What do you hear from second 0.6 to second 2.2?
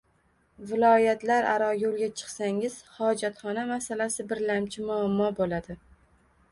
Viloyatlararo yo‘lga